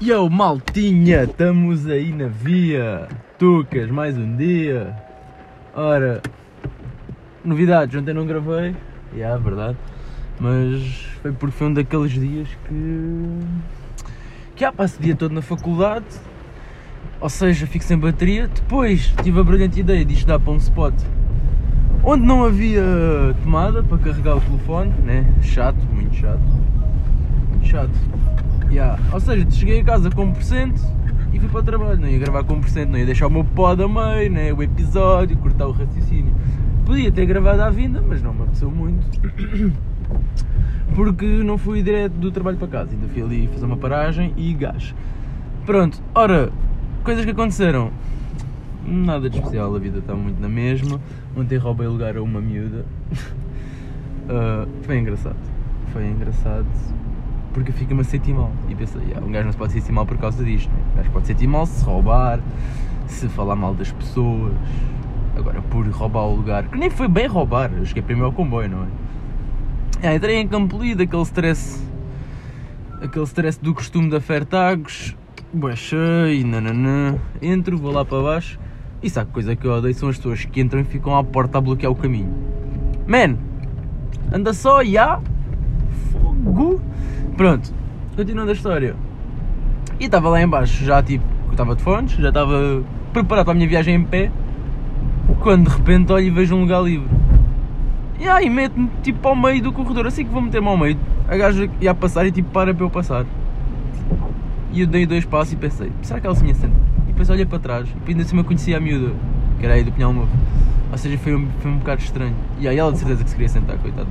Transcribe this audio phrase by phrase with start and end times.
[0.00, 3.08] Yo, maltinha, estamos aí na via.
[3.36, 4.94] Tucas, mais um dia.
[5.74, 6.22] Ora,
[7.44, 8.76] novidades, ontem não gravei,
[9.12, 9.76] é yeah, verdade,
[10.38, 13.40] mas foi porque foi um daqueles dias que.
[14.54, 16.06] que já passo o dia todo na faculdade,
[17.20, 18.46] ou seja, fico sem bateria.
[18.46, 20.94] Depois tive a brilhante ideia de isto dar para um spot
[22.04, 22.84] onde não havia
[23.42, 25.26] tomada para carregar o telefone, né?
[25.42, 26.40] Chato, muito chato.
[27.64, 28.47] Chato.
[28.70, 28.98] Yeah.
[29.12, 30.78] Ou seja, cheguei a casa com 1%
[31.32, 32.00] e fui para o trabalho.
[32.00, 34.52] Não ia gravar com 1%, não ia deixar o meu pod a meio, né?
[34.52, 36.34] o episódio, cortar o raciocínio.
[36.84, 39.20] Podia ter gravado à vinda, mas não me apeteceu muito.
[40.94, 42.92] Porque não fui direto do trabalho para casa.
[42.92, 44.94] Ainda fui ali fazer uma paragem e gás.
[45.64, 46.50] Pronto, ora,
[47.04, 47.90] coisas que aconteceram.
[48.86, 50.98] Nada de especial, a vida está muito na mesma.
[51.36, 52.86] Ontem roubei lugar a uma miúda.
[54.24, 55.36] Uh, foi engraçado.
[55.92, 56.66] Foi engraçado
[57.58, 58.52] porque fica-me a sentir mal.
[58.68, 60.70] E pensei, yeah, um gajo não se pode sentir mal por causa disto.
[60.70, 60.78] Né?
[60.92, 62.38] Um gajo pode sentir mal se roubar,
[63.08, 64.52] se falar mal das pessoas.
[65.36, 68.68] Agora, por roubar o lugar, que nem foi bem roubar, eu cheguei primeiro ao comboio,
[68.68, 68.86] não é?
[69.98, 71.84] Yeah, entrei em Campolida, aquele stress.
[73.02, 75.16] Aquele stress do costume da Fertagos.
[75.52, 77.18] Baixei, nananã.
[77.42, 78.60] Entro, vou lá para baixo.
[79.02, 81.58] E sabe, coisa que eu odeio são as pessoas que entram e ficam à porta
[81.58, 82.32] a bloquear o caminho.
[83.06, 83.36] Man,
[84.32, 84.84] anda só, já.
[84.84, 85.22] Yeah.
[86.12, 86.80] Fogo.
[87.38, 87.72] Pronto,
[88.16, 88.96] continuando a história.
[90.00, 93.68] E estava lá embaixo, já tipo, estava de fones, já estava preparado para a minha
[93.68, 94.32] viagem em pé.
[95.38, 97.08] Quando de repente olho e vejo um lugar livre.
[98.18, 101.36] E aí meto-me tipo ao meio do corredor, assim que vou meter-me ao meio, a
[101.36, 103.24] gaja ia passar e tipo para para eu passar.
[104.72, 106.74] E eu dei dois passos e pensei, será que ela se me senta?
[107.04, 109.14] E depois olhei para trás, e ainda assim eu conhecia a miúda,
[109.60, 110.28] que era aí do Pinhal Novo.
[110.90, 112.34] Ou seja, foi um, foi um bocado estranho.
[112.58, 114.08] E aí ela de certeza que se queria sentar, coitada.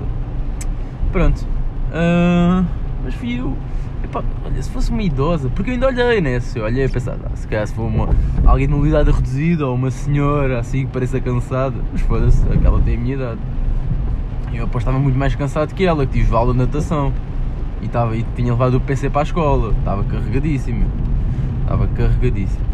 [1.12, 1.46] Pronto.
[1.92, 2.87] Uh,
[3.24, 3.56] eu.
[4.04, 6.40] Epá, olha, se fosse uma idosa, porque eu ainda olhei, né?
[6.40, 8.10] Se eu olhei a pensar, ah, se calhar se for uma,
[8.46, 12.96] alguém de mobilidade reduzida ou uma senhora assim que pareça cansada, mas foda-se, aquela tem
[12.96, 13.40] a minha idade.
[14.54, 17.12] Eu estava muito mais cansado que ela, que tive aula de natação
[17.82, 20.86] e, estava, e tinha levado o PC para a escola, estava carregadíssimo,
[21.62, 22.66] estava carregadíssimo.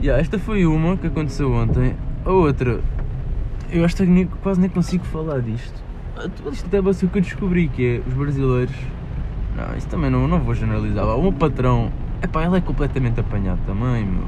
[0.00, 1.94] E yeah, esta foi uma que aconteceu ontem.
[2.24, 2.80] A outra,
[3.70, 5.84] eu acho que quase nem consigo falar disto
[6.52, 8.74] isto até o que eu descobri, que é os brasileiros.
[9.56, 11.04] Não, isso também não, não vou generalizar.
[11.04, 11.90] O meu patrão,
[12.22, 14.24] epá, ele é completamente apanhado também, meu.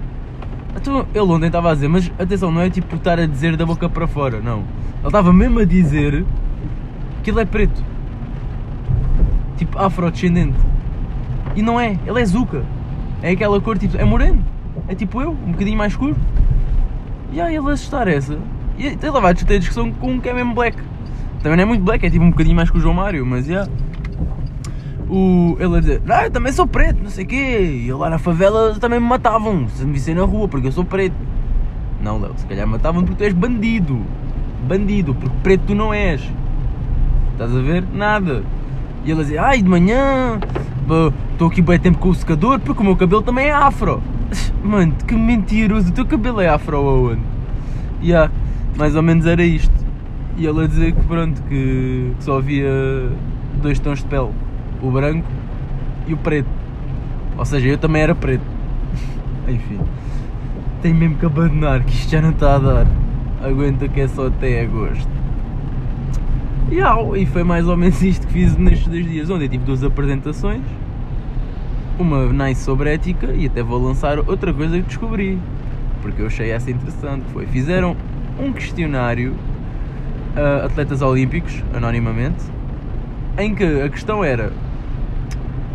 [0.76, 3.64] Então, ele ontem estava a dizer, mas atenção, não é tipo estar a dizer da
[3.64, 4.58] boca para fora, não.
[4.98, 6.24] Ele estava mesmo a dizer
[7.22, 7.82] que ele é preto.
[9.56, 10.58] Tipo afrodescendente.
[11.54, 12.62] E não é, ele é zuca.
[13.22, 14.44] É aquela cor tipo, é moreno.
[14.86, 16.16] É tipo eu, um bocadinho mais escuro.
[17.32, 18.38] E aí ele assustar essa.
[18.78, 20.76] E ele vai ter discussão com um que é mesmo black.
[21.46, 23.46] Também não é muito black, é tipo um bocadinho mais que o João Mário, mas.
[23.46, 23.70] Yeah.
[25.08, 27.84] O, ele a dizer, ah, eu também sou preto, não sei o quê.
[27.86, 30.84] E lá na favela também me matavam se me vissem na rua porque eu sou
[30.84, 31.14] preto.
[32.02, 34.00] Não, Léo, se calhar matavam porque tu és bandido.
[34.66, 36.20] Bandido, porque preto tu não és.
[37.30, 37.84] Estás a ver?
[37.94, 38.42] Nada.
[39.04, 40.40] E ele a dizer, ai, de manhã
[41.30, 44.02] estou aqui bem tempo com o secador porque o meu cabelo também é afro.
[44.64, 47.22] Mano, que mentiroso, o teu cabelo é afro aonde?
[48.02, 48.32] Yeah,
[48.76, 49.85] mais ou menos era isto.
[50.36, 52.70] E ele a dizer que pronto, que, só havia
[53.62, 54.30] dois tons de pele,
[54.82, 55.26] o branco
[56.06, 56.48] e o preto.
[57.38, 58.44] Ou seja, eu também era preto.
[59.48, 59.80] Enfim.
[60.82, 62.86] Tenho mesmo que abandonar, que isto já não está a dar.
[63.42, 65.08] Aguenta que é só até agosto.
[66.70, 69.48] E, au, e foi mais ou menos isto que fiz nestes dois dias, onde eu
[69.48, 70.62] tive duas apresentações.
[71.98, 75.38] Uma nice sobre ética e até vou lançar outra coisa que descobri.
[76.02, 77.24] Porque eu achei essa interessante.
[77.32, 77.96] Foi, fizeram
[78.38, 79.34] um questionário
[80.36, 82.44] uh, atletas olímpicos, anonimamente,
[83.38, 84.52] em que a questão era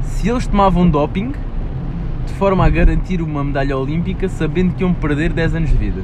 [0.03, 1.33] se eles tomavam doping
[2.25, 6.01] de forma a garantir uma medalha olímpica sabendo que iam perder 10 anos de vida.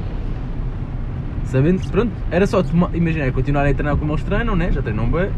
[1.44, 4.70] Sabendo que, pronto, era só tomar, imagina, continuar a treinar como eles treinam, né?
[4.70, 5.30] já treinam bem,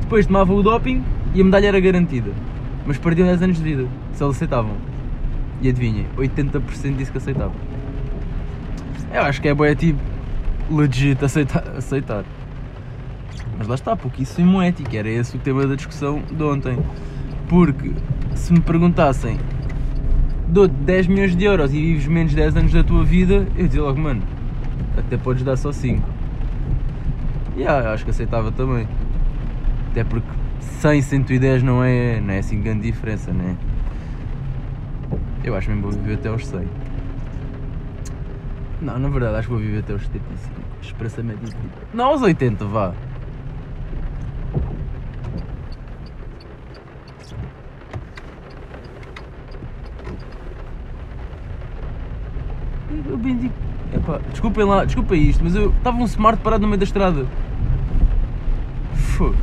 [0.00, 2.30] depois tomavam o doping e a medalha era garantida,
[2.86, 4.76] mas perdiam 10 anos de vida, se eles aceitavam.
[5.60, 7.56] E adivinhem, 80% disse que aceitavam.
[9.12, 9.98] Eu acho que é boa, tipo,
[10.70, 11.64] legit aceitar.
[11.76, 12.24] aceitar.
[13.58, 16.78] Mas lá está, pouquíssimo ético, era esse o tema da discussão de ontem.
[17.48, 17.92] Porque
[18.34, 19.38] se me perguntassem
[20.48, 23.82] dou-te 10 milhões de euros e vives menos 10 anos da tua vida, eu dizia
[23.82, 24.22] logo, mano,
[24.96, 26.02] até podes dar só 5.
[27.56, 28.88] E yeah, acho que aceitava também.
[29.90, 30.28] Até porque
[30.60, 33.56] 100, 110 não é, não é assim grande diferença, né?
[35.44, 36.66] Eu acho mesmo que vou viver até aos 100.
[38.80, 40.60] Não, na verdade acho que vou viver até aos 75.
[40.80, 41.74] Esperança média de vida.
[41.92, 42.94] Não, aos 80, vá.
[53.06, 53.54] Eu bem digo.
[53.94, 57.26] Epá, desculpem lá, desculpem isto, mas eu estava um smart parado no meio da estrada.
[58.94, 59.36] Fogo.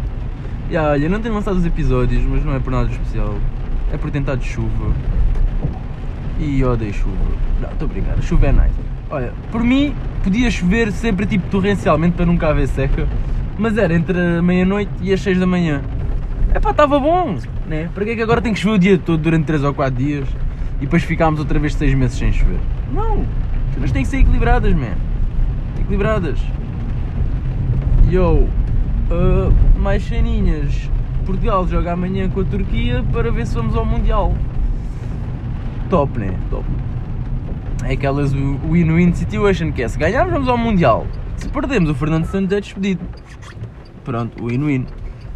[0.69, 3.35] E olha, não tenho lançado os episódios, mas não é por nada especial.
[3.91, 4.93] É por tentar de chuva.
[6.39, 7.15] E odeio chuva.
[7.61, 8.73] Não, estou a brincar, chuva é nice.
[9.09, 13.07] Olha, por mim podia chover sempre tipo torrencialmente para nunca haver seca,
[13.57, 15.81] mas era entre a meia-noite e as 6 da manhã.
[16.53, 17.37] É estava bom,
[17.67, 17.89] né?
[17.93, 19.95] Para que é que agora tem que chover o dia todo durante 3 ou 4
[19.95, 20.27] dias
[20.77, 22.59] e depois ficámos outra vez 6 meses sem chover?
[22.91, 23.25] Não,
[23.79, 24.95] mas têm que ser equilibradas, man.
[25.79, 26.39] Equilibradas.
[28.09, 28.47] Yo,
[29.11, 30.89] uh, mais ceninhas.
[31.25, 34.33] Portugal joga amanhã com a Turquia para ver se vamos ao Mundial.
[35.89, 36.33] Top, né?
[36.49, 36.65] Top.
[37.83, 41.05] É aquelas win-win situation que é se ganharmos vamos ao Mundial.
[41.37, 43.01] Se perdemos o Fernando Santos é despedido.
[44.03, 44.85] Pronto, win-win.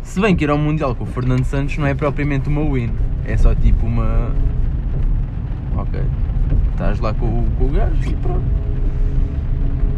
[0.03, 2.91] Se bem que ir ao Mundial com o Fernando Santos não é propriamente uma win.
[3.25, 4.31] É só tipo uma.
[5.75, 6.01] Ok.
[6.79, 8.45] Estás lá com, com o gajo e pronto.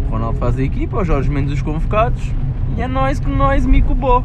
[0.07, 2.33] O Ronaldo faz a equipa, o Jorge Mendes os convocados.
[2.75, 4.23] E é nós que nós me cubou.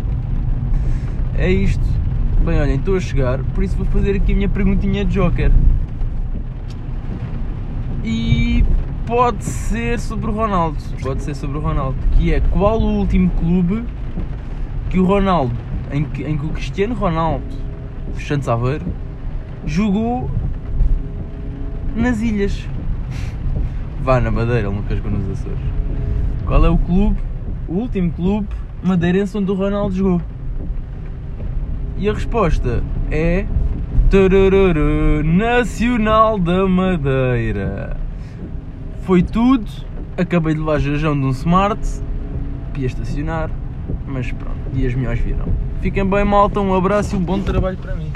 [1.36, 1.84] É isto.
[2.46, 5.52] Bem, olhem, estou a chegar, por isso vou fazer aqui a minha perguntinha de Joker.
[8.02, 8.64] E
[9.06, 10.78] pode ser sobre o Ronaldo.
[11.02, 11.98] Pode ser sobre o Ronaldo.
[12.12, 13.84] Que é qual o último clube
[14.88, 15.54] que o Ronaldo,
[15.92, 17.44] em que, em que o Cristiano Ronaldo
[18.18, 18.86] Santos Aveiro
[19.66, 20.30] jogou
[21.96, 22.68] nas ilhas.
[24.02, 25.58] Vá na Madeira, ele nunca jogou nos Açores.
[26.46, 27.16] Qual é o clube,
[27.66, 28.48] o último clube
[28.82, 30.22] madeirense onde o Ronaldo jogou?
[31.98, 33.46] E a resposta é
[34.10, 37.96] tararara, Nacional da Madeira.
[39.02, 39.66] Foi tudo.
[40.16, 41.80] Acabei de levar jajão de um smart.
[42.76, 43.50] Ia estacionar.
[44.06, 45.48] Mas pronto, dias melhores virão.
[45.80, 46.60] Fiquem bem, malta.
[46.60, 48.10] Um abraço e um bom trabalho para mim.